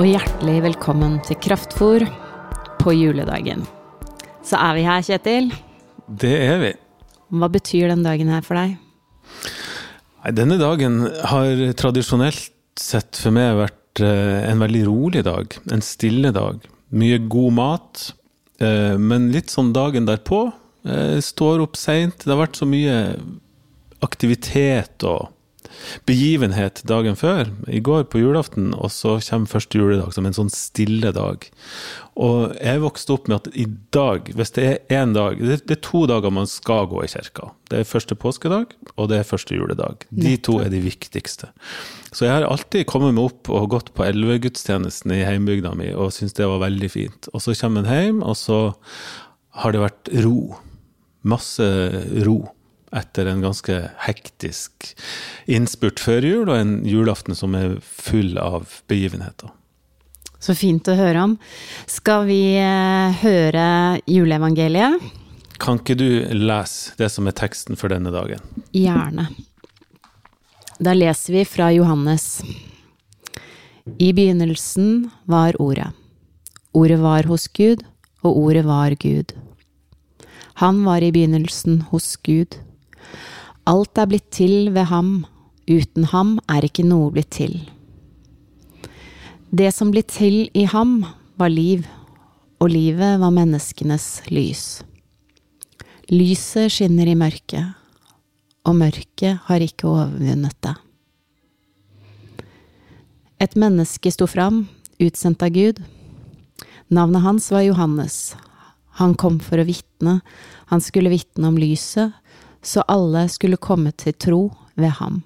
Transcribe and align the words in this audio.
og 0.00 0.06
hjertelig 0.08 0.60
velkommen 0.64 1.18
til 1.26 1.36
Kraftfôr 1.44 2.06
på 2.80 2.92
juledagen. 2.96 3.66
Så 4.46 4.56
er 4.56 4.78
vi 4.78 4.84
her, 4.86 5.02
Kjetil. 5.04 5.50
Det 6.08 6.32
er 6.46 6.62
vi. 6.62 6.70
Hva 7.36 7.50
betyr 7.52 7.90
den 7.92 8.04
dagen 8.06 8.30
her 8.32 8.40
for 8.46 8.56
deg? 8.58 8.78
Nei, 10.20 10.32
denne 10.36 10.56
dagen 10.60 11.02
har 11.30 11.50
tradisjonelt 11.78 12.48
sett 12.80 13.18
for 13.20 13.34
meg 13.36 13.58
vært 13.58 14.02
eh, 14.04 14.48
en 14.48 14.62
veldig 14.62 14.82
rolig 14.88 15.22
dag. 15.26 15.52
En 15.74 15.84
stille 15.84 16.32
dag. 16.34 16.64
Mye 16.96 17.20
god 17.30 17.52
mat. 17.58 18.06
eh, 18.62 18.96
Men 18.96 19.28
litt 19.34 19.52
sånn 19.52 19.74
dagen 19.76 20.08
derpå. 20.08 20.46
eh, 20.88 21.18
Står 21.20 21.60
opp 21.66 21.76
seint. 21.76 22.24
Det 22.24 22.32
har 22.32 22.40
vært 22.46 22.56
så 22.56 22.68
mye 22.68 22.96
aktivitet 24.00 25.04
og 25.04 25.28
begivenhet 26.08 26.82
dagen 26.88 27.16
før. 27.18 27.50
I 27.70 27.80
går 27.84 28.06
på 28.10 28.20
julaften, 28.22 28.72
og 28.74 28.92
så 28.94 29.18
kommer 29.24 29.50
første 29.50 29.78
juledag 29.78 30.14
som 30.14 30.26
en 30.26 30.36
sånn 30.36 30.52
stille 30.52 31.12
dag. 31.16 31.46
Og 32.20 32.56
jeg 32.58 32.82
vokste 32.82 33.14
opp 33.14 33.30
med 33.30 33.38
at 33.38 33.56
i 33.56 33.66
dag, 33.94 34.28
hvis 34.36 34.52
det 34.56 34.64
er 34.66 35.00
én 35.00 35.14
dag 35.14 35.38
Det 35.40 35.70
er 35.70 35.80
to 35.84 36.02
dager 36.10 36.32
man 36.34 36.48
skal 36.50 36.88
gå 36.90 37.04
i 37.04 37.08
kirka. 37.08 37.52
Det 37.70 37.80
er 37.80 37.88
første 37.88 38.14
påskedag, 38.18 38.74
og 38.96 39.08
det 39.08 39.20
er 39.20 39.28
første 39.28 39.56
juledag. 39.56 40.04
De 40.10 40.36
to 40.36 40.58
er 40.60 40.68
de 40.72 40.82
viktigste. 40.84 41.50
Så 42.12 42.26
jeg 42.26 42.34
har 42.34 42.48
alltid 42.48 42.88
kommet 42.90 43.14
meg 43.14 43.30
opp 43.30 43.50
og 43.54 43.70
gått 43.70 43.92
på 43.94 44.04
elvegudstjenesten 44.04 45.14
i 45.14 45.24
heimbygda 45.24 45.76
mi 45.78 45.92
og 45.94 46.10
syntes 46.12 46.36
det 46.36 46.48
var 46.50 46.64
veldig 46.66 46.90
fint. 46.90 47.30
Og 47.32 47.44
så 47.44 47.54
kommer 47.54 47.84
en 47.84 47.92
hjem, 47.94 48.22
og 48.26 48.36
så 48.36 48.60
har 49.62 49.72
det 49.72 49.84
vært 49.84 50.10
ro. 50.24 50.56
Masse 51.30 51.66
ro 52.26 52.40
etter 52.96 53.28
en 53.30 53.42
ganske 53.44 53.76
hektisk 54.06 54.92
innspurt 55.50 56.02
før 56.02 56.26
jul 56.26 56.48
og 56.48 56.56
en 56.56 56.74
julaften 56.88 57.38
som 57.38 57.54
er 57.58 57.78
full 57.84 58.38
av 58.40 58.80
begivenheter. 58.90 59.52
Så 60.40 60.56
fint 60.56 60.88
å 60.88 60.96
høre 60.96 61.22
om. 61.28 61.36
Skal 61.90 62.24
vi 62.30 62.56
eh, 62.56 63.20
høre 63.20 64.00
juleevangeliet? 64.08 65.04
Kan 65.60 65.82
ikke 65.82 65.98
du 66.00 66.08
lese 66.32 66.96
det 66.96 67.10
som 67.12 67.28
er 67.28 67.36
teksten 67.36 67.76
for 67.76 67.92
denne 67.92 68.12
dagen? 68.14 68.40
Gjerne. 68.72 69.28
Da 70.80 70.94
leser 70.96 71.36
vi 71.36 71.44
fra 71.44 71.68
Johannes. 71.76 72.40
I 74.00 74.14
begynnelsen 74.16 75.10
var 75.28 75.58
Ordet. 75.60 75.90
Ordet 76.72 76.98
var 77.02 77.28
hos 77.28 77.48
Gud, 77.52 77.84
og 78.24 78.38
Ordet 78.38 78.64
var 78.64 78.96
Gud. 78.96 79.34
Han 80.62 80.80
var 80.84 81.04
i 81.04 81.12
begynnelsen 81.12 81.82
hos 81.92 82.14
Gud. 82.24 82.56
Alt 83.70 83.98
er 84.00 84.08
blitt 84.10 84.30
til 84.34 84.72
ved 84.74 84.88
ham, 84.90 85.24
uten 85.70 86.08
ham 86.10 86.38
er 86.50 86.66
ikke 86.66 86.86
noe 86.86 87.10
blitt 87.14 87.30
til. 87.36 87.58
Det 89.50 89.72
som 89.74 89.90
ble 89.90 90.02
til 90.06 90.46
i 90.54 90.64
ham, 90.70 91.02
var 91.40 91.50
liv, 91.50 91.86
og 92.60 92.70
livet 92.70 93.18
var 93.22 93.32
menneskenes 93.34 94.20
lys. 94.30 94.82
Lyset 96.10 96.72
skinner 96.74 97.08
i 97.08 97.16
mørket, 97.18 97.72
og 98.66 98.76
mørket 98.76 99.40
har 99.46 99.64
ikke 99.64 99.88
overvunnet 99.88 100.56
det. 100.66 100.76
Et 103.40 103.56
menneske 103.56 104.12
sto 104.12 104.26
fram, 104.28 104.66
utsendt 105.00 105.42
av 105.46 105.54
Gud. 105.54 105.80
Navnet 106.92 107.24
hans 107.24 107.48
var 107.54 107.64
Johannes. 107.64 108.34
Han 109.00 109.14
kom 109.16 109.38
for 109.40 109.62
å 109.62 109.64
vitne, 109.64 110.18
han 110.68 110.82
skulle 110.84 111.12
vitne 111.12 111.48
om 111.48 111.56
lyset, 111.56 112.12
så 112.62 112.84
alle 112.88 113.26
skulle 113.28 113.60
komme 113.60 113.92
til 113.92 114.12
tro 114.12 114.42
ved 114.74 114.96
ham. 115.00 115.22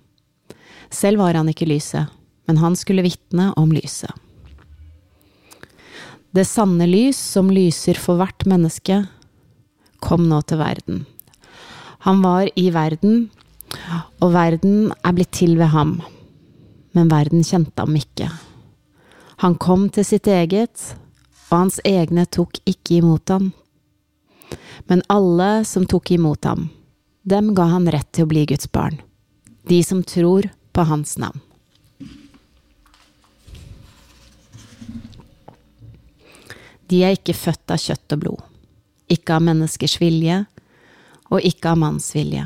Selv 0.91 1.19
var 1.19 1.35
han 1.35 1.49
ikke 1.51 1.69
lyset, 1.69 2.07
men 2.47 2.61
han 2.63 2.77
skulle 2.77 3.05
vitne 3.05 3.51
om 3.59 3.73
lyset. 3.75 4.13
Det 6.35 6.47
sanne 6.47 6.87
lys 6.91 7.19
som 7.19 7.51
lyser 7.55 7.99
for 7.99 8.19
hvert 8.19 8.47
menneske, 8.51 9.05
kom 10.03 10.27
nå 10.29 10.41
til 10.43 10.59
verden. 10.61 11.05
Han 12.05 12.21
var 12.25 12.51
i 12.59 12.67
verden, 12.75 13.29
og 14.21 14.35
verden 14.35 14.91
er 15.03 15.15
blitt 15.17 15.33
til 15.39 15.55
ved 15.59 15.71
ham, 15.73 15.97
men 16.95 17.11
verden 17.11 17.47
kjente 17.47 17.79
ham 17.81 17.95
ikke. 17.97 18.29
Han 19.43 19.57
kom 19.63 19.89
til 19.95 20.07
sitt 20.07 20.29
eget, 20.31 20.95
og 21.51 21.65
hans 21.65 21.81
egne 21.87 22.27
tok 22.27 22.59
ikke 22.67 22.99
imot 22.99 23.31
ham. 23.31 23.53
Men 24.91 25.03
alle 25.11 25.65
som 25.67 25.87
tok 25.87 26.13
imot 26.15 26.45
ham, 26.51 26.69
dem 27.25 27.55
ga 27.55 27.65
han 27.73 27.89
rett 27.89 28.11
til 28.13 28.27
å 28.27 28.29
bli 28.29 28.45
Guds 28.47 28.69
barn, 28.73 28.99
de 29.69 29.81
som 29.85 30.03
tror 30.05 30.51
på 30.77 30.85
hans 30.85 31.17
navn. 31.19 31.41
De 36.93 37.01
er 37.01 37.17
ikke 37.17 37.33
født 37.33 37.73
av 37.73 37.81
kjøtt 37.81 38.13
og 38.13 38.21
blod, 38.21 38.43
ikke 39.09 39.39
av 39.39 39.47
menneskers 39.47 39.97
vilje 40.03 40.43
og 41.33 41.41
ikke 41.41 41.73
av 41.73 41.81
manns 41.81 42.11
vilje, 42.13 42.45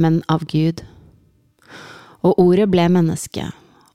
men 0.00 0.22
av 0.32 0.46
Gud. 0.48 0.80
Og 2.24 2.40
ordet 2.40 2.70
ble 2.72 2.88
menneske 2.88 3.50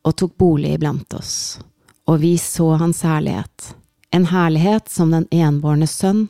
og 0.06 0.16
tok 0.22 0.38
bolig 0.38 0.76
iblant 0.78 1.18
oss, 1.18 1.58
og 2.06 2.22
vi 2.22 2.36
så 2.38 2.76
hans 2.78 3.02
herlighet, 3.02 3.74
en 4.14 4.30
herlighet 4.30 4.86
som 4.90 5.10
den 5.18 5.26
enbårne 5.34 5.90
sønn 5.90 6.28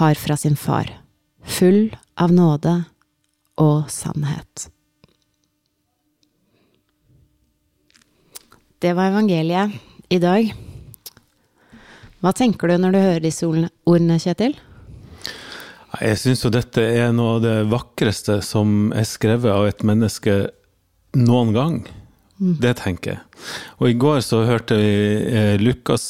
har 0.00 0.16
fra 0.16 0.40
sin 0.40 0.56
far, 0.56 0.88
full 1.44 1.92
av 2.18 2.32
nåde 2.34 2.74
og 3.62 3.90
sannhet. 3.90 4.68
Det 8.78 8.94
var 8.94 9.10
evangeliet 9.10 9.74
i 10.08 10.18
dag. 10.22 10.52
Hva 12.22 12.32
tenker 12.34 12.70
du 12.70 12.78
når 12.78 12.94
du 12.94 12.98
hører 12.98 13.22
disse 13.22 13.46
ordene, 13.46 14.18
Kjetil? 14.22 14.54
Jeg 15.98 16.18
syns 16.20 16.44
jo 16.44 16.50
dette 16.52 16.82
er 16.82 17.14
noe 17.16 17.38
av 17.38 17.42
det 17.42 17.56
vakreste 17.70 18.40
som 18.44 18.92
er 18.94 19.06
skrevet 19.08 19.50
av 19.54 19.66
et 19.70 19.82
menneske 19.86 20.34
noen 21.18 21.54
gang. 21.56 21.78
Det 22.38 22.76
tenker 22.78 23.16
jeg. 23.16 23.22
Og 23.80 23.90
i 23.90 23.96
går 23.98 24.20
så 24.22 24.44
hørte 24.46 24.78
vi 24.78 24.90
eh, 25.26 25.54
Lukas 25.58 26.04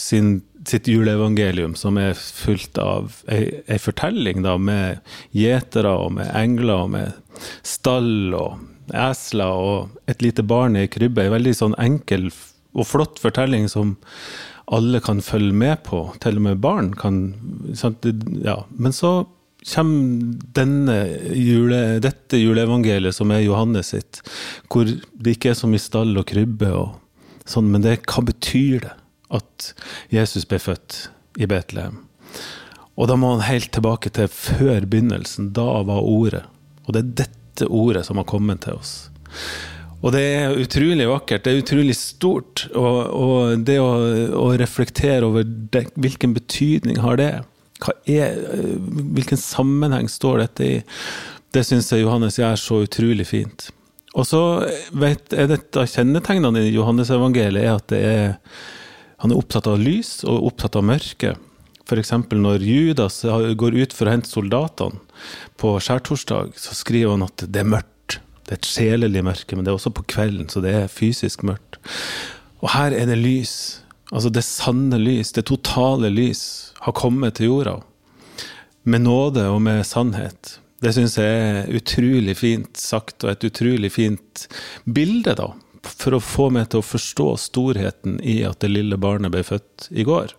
sin, 0.00 0.38
sitt 0.68 0.88
juleevangelium, 0.88 1.74
som 1.74 1.98
er 2.00 2.14
fullt 2.14 2.78
av 2.80 3.20
ei, 3.32 3.78
fortelling 3.80 4.44
da, 4.44 4.56
med 4.58 5.02
gjetere 5.36 5.92
og 6.04 6.16
med 6.18 6.30
engler 6.36 6.86
og 6.86 6.94
med 6.94 7.44
stall 7.66 8.34
og 8.36 8.94
esler 8.94 9.60
og 9.64 10.10
et 10.10 10.24
lite 10.24 10.44
barn 10.46 10.76
i 10.76 10.84
ei 10.84 10.90
krybbe. 10.92 11.24
Ei 11.24 11.32
veldig 11.32 11.54
sånn 11.56 11.78
enkel 11.80 12.30
og 12.74 12.88
flott 12.88 13.20
fortelling 13.22 13.68
som 13.70 13.96
alle 14.72 15.00
kan 15.04 15.20
følge 15.22 15.54
med 15.54 15.82
på, 15.84 16.06
til 16.24 16.40
og 16.40 16.46
med 16.48 16.60
barn 16.64 16.92
kan 16.96 17.22
sant? 17.76 18.06
Ja. 18.44 18.62
Men 18.70 18.96
så 18.96 19.26
kommer 19.64 20.34
denne 20.56 20.96
jule, 21.32 22.00
dette 22.04 22.40
juleevangeliet, 22.40 23.16
som 23.16 23.32
er 23.32 23.44
Johannes 23.44 23.92
sitt, 23.94 24.20
hvor 24.72 24.88
det 24.88 25.36
ikke 25.36 25.52
er 25.52 25.58
så 25.60 25.70
mye 25.70 25.82
stall 25.82 26.12
og 26.20 26.28
krybbe 26.28 26.72
og 26.72 27.48
sånn, 27.48 27.70
men 27.72 27.84
det, 27.84 27.98
hva 28.08 28.24
betyr 28.24 28.84
det 28.84 28.94
at 29.32 29.72
Jesus 30.12 30.46
ble 30.48 30.60
født 30.62 31.06
i 31.40 31.48
Betlehem? 31.50 32.02
Og 32.94 33.08
da 33.10 33.16
må 33.18 33.32
han 33.34 33.46
helt 33.48 33.72
tilbake 33.74 34.12
til 34.14 34.28
før 34.30 34.84
begynnelsen. 34.86 35.52
Da 35.56 35.66
var 35.86 36.06
ordet. 36.06 36.44
Og 36.86 36.94
det 36.94 37.02
er 37.02 37.14
dette 37.24 37.68
ordet 37.70 38.04
som 38.06 38.20
har 38.20 38.28
kommet 38.28 38.62
til 38.66 38.78
oss. 38.78 38.94
Og 40.04 40.12
det 40.12 40.22
er 40.36 40.58
utrolig 40.60 41.06
vakkert, 41.08 41.46
det 41.46 41.52
er 41.52 41.62
utrolig 41.62 41.94
stort. 41.96 42.66
Og, 42.76 42.98
og 43.08 43.64
det 43.66 43.78
å, 43.80 43.90
å, 44.36 44.50
reflektere 44.60 45.24
over 45.24 45.46
det, 45.46 45.86
hvilken 45.96 46.36
betydning 46.36 47.00
har 47.00 47.18
det? 47.20 47.30
Er, 48.08 48.36
hvilken 49.16 49.40
sammenheng 49.40 50.10
står 50.12 50.44
dette 50.44 50.68
i? 50.68 50.76
Det 51.54 51.64
syns 51.64 51.88
jeg 51.92 52.04
Johannes 52.04 52.36
gjør 52.38 52.60
så 52.60 52.82
utrolig 52.84 53.26
fint. 53.30 53.70
Og 54.14 54.28
så 54.28 54.42
vet, 54.94 55.32
er 55.34 55.48
dette 55.50 55.86
kjennetegnene 55.90 56.66
i 56.68 56.74
Johannes-evangeliet 56.74 57.64
er 57.64 57.72
at 57.72 57.88
det 57.90 58.02
er, 58.06 58.34
han 59.24 59.32
er 59.32 59.40
opptatt 59.40 59.64
av 59.70 59.80
lys 59.80 60.18
og 60.28 60.50
opptatt 60.50 60.76
av 60.76 60.84
mørke. 60.84 61.30
F.eks. 61.84 62.10
når 62.28 62.64
Judas 62.64 63.22
går 63.56 63.76
ut 63.80 63.94
for 63.96 64.08
å 64.08 64.12
hente 64.12 64.28
soldatene 64.28 65.00
på 65.60 65.70
skjærtorsdag, 65.80 66.52
så 66.60 66.76
skriver 66.76 67.14
han 67.14 67.24
at 67.24 67.46
det 67.48 67.62
er 67.62 67.70
mørkt. 67.72 68.18
Det 68.44 68.52
er 68.52 68.58
et 68.60 68.68
sjelelig 68.68 69.22
mørke, 69.24 69.56
men 69.56 69.64
det 69.64 69.72
er 69.72 69.78
også 69.78 69.94
på 69.96 70.04
kvelden, 70.12 70.50
så 70.52 70.60
det 70.60 70.74
er 70.76 70.92
fysisk 70.92 71.46
mørkt. 71.48 71.80
Og 72.60 72.68
her 72.74 72.92
er 72.92 73.08
det 73.08 73.16
lys. 73.20 73.54
Altså 74.12 74.28
det 74.28 74.44
sanne 74.44 75.00
lys, 75.00 75.32
det 75.32 75.46
totale 75.48 76.12
lys, 76.12 76.44
har 76.84 76.96
kommet 76.96 77.38
til 77.38 77.48
jorda. 77.48 77.78
Med 78.84 79.06
nåde 79.06 79.48
og 79.48 79.62
med 79.64 79.86
sannhet. 79.88 80.58
Det 80.84 80.92
syns 80.92 81.16
jeg 81.16 81.40
er 81.48 81.72
utrolig 81.72 82.36
fint 82.36 82.76
sagt, 82.76 83.24
og 83.24 83.32
et 83.32 83.48
utrolig 83.48 83.88
fint 83.92 84.44
bilde, 84.84 85.32
da. 85.40 85.54
For 85.84 86.16
å 86.16 86.22
få 86.22 86.48
meg 86.54 86.70
til 86.72 86.80
å 86.80 86.86
forstå 86.86 87.28
storheten 87.40 88.16
i 88.24 88.40
at 88.48 88.60
det 88.64 88.72
lille 88.72 88.98
barnet 89.00 89.32
ble 89.34 89.44
født 89.46 89.90
i 89.92 90.06
går. 90.06 90.32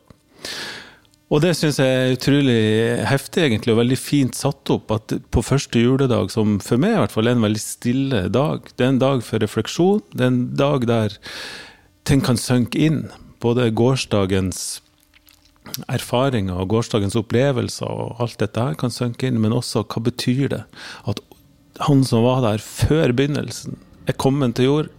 Og 1.33 1.41
det 1.41 1.55
syns 1.57 1.79
jeg 1.81 1.89
er 1.89 2.13
utrolig 2.13 2.61
heftig, 3.09 3.47
egentlig, 3.47 3.73
og 3.73 3.79
veldig 3.81 3.97
fint 3.97 4.37
satt 4.37 4.69
opp. 4.73 4.93
At 4.93 5.15
på 5.33 5.41
første 5.45 5.81
juledag, 5.81 6.29
som 6.33 6.59
for 6.61 6.81
meg 6.81 6.93
i 6.93 6.99
hvert 7.01 7.15
fall 7.15 7.29
er 7.29 7.37
en 7.37 7.45
veldig 7.47 7.61
stille 7.61 8.25
dag, 8.33 8.69
det 8.77 8.85
er 8.85 8.93
en 8.93 9.01
dag 9.01 9.23
for 9.25 9.41
refleksjon. 9.41 10.03
Det 10.13 10.21
er 10.21 10.31
en 10.31 10.43
dag 10.57 10.85
der 10.89 11.17
ting 12.05 12.21
kan 12.25 12.37
synke 12.37 12.81
inn 12.85 13.07
både 13.41 13.71
gårsdagens 13.73 14.83
erfaringer 15.89 16.59
og 16.61 16.69
gårsdagens 16.75 17.17
opplevelser 17.19 17.89
og 17.89 18.21
alt 18.21 18.37
dette 18.41 18.61
her 18.61 18.77
kan 18.79 18.93
synke 18.93 19.27
inn, 19.27 19.41
men 19.41 19.55
også 19.55 19.83
hva 19.89 20.03
betyr 20.05 20.47
det 20.53 20.61
at 21.09 21.21
han 21.89 22.05
som 22.07 22.23
var 22.23 22.43
der 22.45 22.61
før 22.63 23.11
begynnelsen, 23.17 23.79
er 24.05 24.17
kommet 24.21 24.57
til 24.57 24.69
jord? 24.69 24.89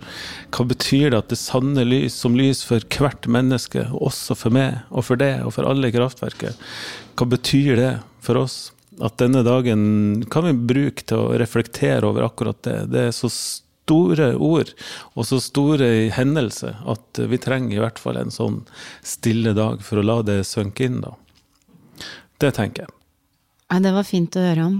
Hva 0.54 0.66
betyr 0.68 1.10
det 1.10 1.20
at 1.20 1.32
det 1.32 1.40
sanne 1.40 1.84
lys 1.86 2.16
som 2.18 2.36
lys 2.38 2.62
for 2.66 2.84
hvert 2.96 3.28
menneske, 3.30 3.86
også 3.92 4.36
for 4.38 4.54
meg 4.54 4.82
og 4.90 5.06
for 5.08 5.20
deg 5.20 5.44
og 5.46 5.54
for 5.56 5.68
alle 5.68 5.90
i 5.90 5.94
kraftverket? 5.94 6.58
Hva 7.16 7.28
betyr 7.36 7.76
det 7.80 7.92
for 8.24 8.42
oss? 8.42 8.58
At 9.02 9.18
denne 9.20 9.42
dagen 9.44 10.24
kan 10.32 10.46
vi 10.46 10.56
bruke 10.72 11.04
til 11.04 11.20
å 11.20 11.36
reflektere 11.36 12.08
over 12.08 12.24
akkurat 12.26 12.62
det. 12.64 12.78
Det 12.94 13.08
er 13.08 13.14
så 13.14 13.30
store 13.30 14.32
ord 14.42 14.72
og 15.14 15.28
så 15.28 15.38
store 15.42 16.08
hendelser 16.16 16.80
at 16.88 17.20
vi 17.30 17.38
trenger 17.38 17.76
i 17.76 17.82
hvert 17.84 18.00
fall 18.02 18.18
en 18.18 18.32
sånn 18.34 18.62
stille 19.06 19.52
dag 19.56 19.84
for 19.84 20.00
å 20.00 20.06
la 20.06 20.20
det 20.26 20.40
synke 20.48 20.88
inn, 20.88 21.02
da. 21.04 21.14
Det 22.42 22.52
tenker 22.56 22.86
jeg. 22.86 22.94
Ja, 23.70 23.80
det 23.82 23.92
var 23.96 24.06
fint 24.06 24.36
å 24.38 24.42
høre 24.44 24.66
om. 24.66 24.76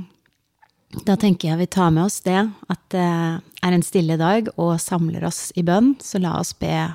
Da 1.07 1.17
tenker 1.19 1.51
jeg 1.51 1.61
vi 1.61 1.67
tar 1.67 1.91
med 1.91 2.07
oss 2.07 2.21
det, 2.25 2.39
at 2.71 2.83
det 2.95 3.07
er 3.07 3.75
en 3.75 3.85
stille 3.85 4.17
dag 4.21 4.49
og 4.55 4.77
samler 4.81 5.27
oss 5.27 5.51
i 5.59 5.65
bønn, 5.67 5.97
så 6.01 6.21
la 6.23 6.37
oss 6.39 6.55
be 6.57 6.87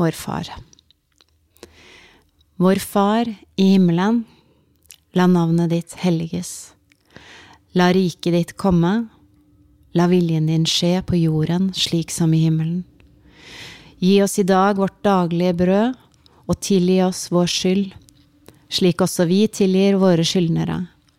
vår 0.00 0.14
Far. 0.16 0.48
Vår 2.62 2.78
Far 2.78 3.26
i 3.28 3.66
himmelen. 3.74 4.22
La 5.12 5.26
navnet 5.28 5.72
ditt 5.72 5.96
helliges. 6.00 6.72
La 7.76 7.90
riket 7.92 8.32
ditt 8.32 8.54
komme. 8.56 9.08
La 9.92 10.06
viljen 10.08 10.46
din 10.48 10.64
skje 10.68 11.02
på 11.04 11.18
jorden 11.18 11.72
slik 11.76 12.14
som 12.14 12.32
i 12.32 12.44
himmelen. 12.46 12.84
Gi 14.02 14.16
oss 14.24 14.38
i 14.40 14.46
dag 14.46 14.80
vårt 14.80 15.02
daglige 15.04 15.54
brød, 15.58 15.98
og 16.50 16.58
tilgi 16.58 16.98
oss 17.04 17.28
vår 17.30 17.50
skyld, 17.50 17.92
slik 18.72 19.04
også 19.04 19.28
vi 19.28 19.44
tilgir 19.46 20.00
våre 20.00 20.24
skyldnere. 20.26 20.80